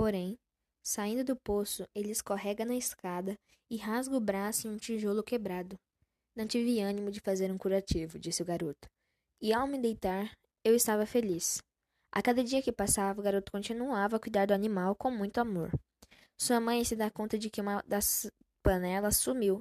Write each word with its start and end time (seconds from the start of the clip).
Porém, 0.00 0.38
saindo 0.82 1.22
do 1.22 1.36
poço, 1.36 1.84
ele 1.94 2.10
escorrega 2.10 2.64
na 2.64 2.74
escada 2.74 3.36
e 3.70 3.76
rasga 3.76 4.16
o 4.16 4.20
braço 4.20 4.66
em 4.66 4.70
um 4.70 4.78
tijolo 4.78 5.22
quebrado. 5.22 5.76
Não 6.34 6.46
tive 6.46 6.80
ânimo 6.80 7.10
de 7.10 7.20
fazer 7.20 7.52
um 7.52 7.58
curativo, 7.58 8.18
disse 8.18 8.40
o 8.40 8.46
garoto. 8.46 8.88
E 9.42 9.52
ao 9.52 9.66
me 9.66 9.78
deitar, 9.78 10.32
eu 10.64 10.74
estava 10.74 11.04
feliz. 11.04 11.58
A 12.10 12.22
cada 12.22 12.42
dia 12.42 12.62
que 12.62 12.72
passava, 12.72 13.20
o 13.20 13.22
garoto 13.22 13.52
continuava 13.52 14.16
a 14.16 14.18
cuidar 14.18 14.46
do 14.46 14.54
animal 14.54 14.94
com 14.94 15.10
muito 15.10 15.38
amor. 15.38 15.70
Sua 16.40 16.58
mãe 16.58 16.82
se 16.82 16.96
dá 16.96 17.10
conta 17.10 17.36
de 17.36 17.50
que 17.50 17.60
uma 17.60 17.82
das 17.86 18.26
panelas 18.62 19.18
sumiu. 19.18 19.60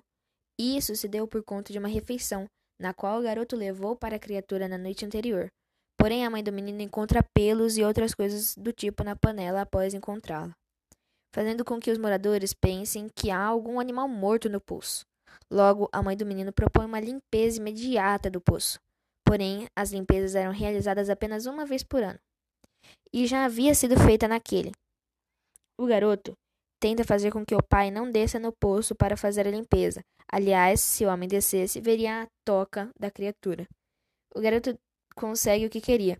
Isso 0.58 0.96
se 0.96 1.10
deu 1.10 1.28
por 1.28 1.44
conta 1.44 1.74
de 1.74 1.80
uma 1.80 1.90
refeição, 1.90 2.46
na 2.80 2.94
qual 2.94 3.20
o 3.20 3.24
garoto 3.24 3.58
levou 3.58 3.94
para 3.94 4.16
a 4.16 4.20
criatura 4.20 4.70
na 4.70 4.78
noite 4.78 5.06
anterior. 5.06 5.50
Porém, 6.00 6.26
a 6.26 6.30
mãe 6.30 6.42
do 6.42 6.52
menino 6.52 6.82
encontra 6.82 7.21
pelos 7.36 7.78
e 7.78 7.84
outras 7.84 8.16
coisas 8.16 8.56
do 8.56 8.71
tipo 8.71 9.04
na 9.04 9.18
panela 9.18 9.62
após 9.62 9.94
encontrá-la, 9.94 10.56
fazendo 11.36 11.66
com 11.66 11.78
que 11.78 11.92
os 11.92 11.98
moradores 11.98 12.54
pensem 12.54 13.10
que 13.14 13.30
há 13.30 13.44
algum 13.44 13.82
animal 13.82 14.07
morto 14.07 14.50
no 14.50 14.62
poço. 14.62 15.06
Logo, 15.52 15.90
a 15.92 16.02
mãe 16.02 16.16
do 16.16 16.26
menino 16.26 16.54
propõe 16.54 16.86
uma 16.86 17.02
limpeza 17.02 17.60
imediata 17.60 18.30
do 18.30 18.40
poço. 18.40 18.80
Porém, 19.26 19.68
as 19.76 19.92
limpezas 19.92 20.36
eram 20.36 20.54
realizadas 20.54 21.10
apenas 21.10 21.46
uma 21.46 21.66
vez 21.66 21.84
por 21.84 22.02
ano. 22.02 22.20
E 23.12 23.28
já 23.28 23.43
havia 23.43 23.76
sido 23.76 24.00
feita 24.00 24.26
naquele. 24.26 24.71
O 25.78 25.86
garoto 25.86 26.34
tenta 26.79 27.04
fazer 27.04 27.29
com 27.32 27.46
que 27.46 27.56
o 27.56 27.62
pai 27.62 27.92
não 27.92 28.10
desça 28.10 28.40
no 28.40 28.54
poço 28.54 28.96
para 28.96 29.18
fazer 29.18 29.46
a 29.46 29.52
limpeza. 29.52 30.02
Aliás, 30.32 30.79
se 30.79 31.06
o 31.06 31.10
homem 31.10 31.28
descesse, 31.28 31.82
veria 31.82 32.23
a 32.23 32.28
toca 32.45 32.90
da 32.98 33.12
criatura. 33.12 33.68
O 34.34 34.40
garoto 34.40 34.78
consegue 35.19 35.66
o 35.66 35.69
que 35.69 35.81
queria. 35.81 36.17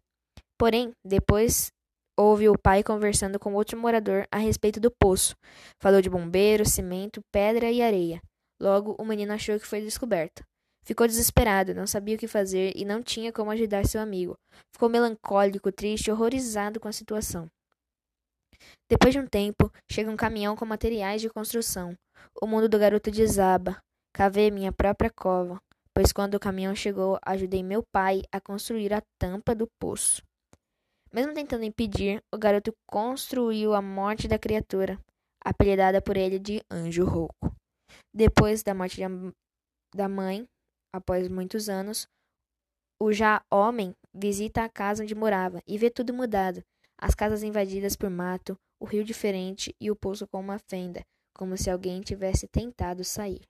Porém, 0.58 0.92
depois 1.06 1.72
ouve 2.18 2.50
o 2.50 2.60
pai 2.60 2.84
conversando 2.84 3.40
com 3.40 3.54
outro 3.54 3.80
morador 3.80 4.28
a 4.30 4.38
respeito 4.38 4.80
do 4.80 4.92
poço. 4.92 5.34
Falou 5.82 6.02
de 6.02 6.10
bombeiro, 6.10 6.68
cimento, 6.68 7.22
pedra 7.32 7.72
e 7.72 7.82
areia. 7.82 8.22
Logo, 8.62 8.94
o 9.00 9.06
menino 9.06 9.32
achou 9.32 9.58
que 9.58 9.66
foi 9.66 9.80
descoberto. 9.80 10.44
Ficou 10.84 11.08
desesperado, 11.08 11.74
não 11.74 11.88
sabia 11.88 12.16
o 12.16 12.20
que 12.20 12.28
fazer 12.28 12.74
e 12.76 12.84
não 12.84 13.02
tinha 13.02 13.32
como 13.32 13.52
ajudar 13.52 13.86
seu 13.86 14.02
amigo. 14.02 14.36
Ficou 14.74 14.90
melancólico, 14.90 15.72
triste, 15.72 16.12
horrorizado 16.12 16.80
com 16.80 16.90
a 16.90 16.92
situação. 16.92 17.48
Depois 18.90 19.14
de 19.14 19.20
um 19.20 19.28
tempo, 19.28 19.72
chega 19.90 20.12
um 20.12 20.18
caminhão 20.18 20.58
com 20.58 20.66
materiais 20.66 21.22
de 21.22 21.30
construção. 21.30 21.96
O 22.42 22.46
mundo 22.46 22.68
do 22.68 22.80
garoto 22.80 23.10
desaba. 23.10 23.78
Cavei 24.14 24.52
minha 24.52 24.74
própria 24.74 25.10
cova 25.10 25.62
pois 26.00 26.14
quando 26.14 26.36
o 26.36 26.40
caminhão 26.40 26.74
chegou, 26.74 27.20
ajudei 27.26 27.62
meu 27.62 27.84
pai 27.92 28.22
a 28.32 28.40
construir 28.40 28.94
a 28.94 29.04
tampa 29.20 29.54
do 29.54 29.68
poço. 29.78 30.24
Mesmo 31.12 31.34
tentando 31.34 31.66
impedir, 31.66 32.24
o 32.34 32.38
garoto 32.38 32.72
construiu 32.90 33.74
a 33.74 33.82
morte 33.82 34.26
da 34.26 34.40
criatura, 34.40 34.98
apelidada 35.44 36.02
por 36.02 36.16
ele 36.16 36.40
de 36.40 36.64
Anjo 36.72 37.04
Rouco. 37.04 37.54
Depois 38.16 38.64
da 38.64 38.74
morte 38.74 39.02
da 39.94 40.08
mãe, 40.08 40.46
após 40.96 41.28
muitos 41.28 41.68
anos, 41.68 42.08
o 42.98 43.12
já 43.12 43.42
homem 43.52 43.94
visita 44.14 44.64
a 44.64 44.70
casa 44.70 45.04
onde 45.04 45.14
morava 45.14 45.62
e 45.68 45.78
vê 45.78 45.90
tudo 45.90 46.14
mudado: 46.14 46.64
as 46.98 47.14
casas 47.14 47.44
invadidas 47.44 47.98
por 47.98 48.10
mato, 48.10 48.56
o 48.82 48.86
rio 48.86 49.04
diferente 49.04 49.76
e 49.82 49.92
o 49.92 49.98
poço 49.98 50.26
com 50.32 50.40
uma 50.40 50.60
fenda, 50.60 51.02
como 51.36 51.58
se 51.58 51.70
alguém 51.70 52.00
tivesse 52.00 52.48
tentado 52.48 53.04
sair. 53.04 53.42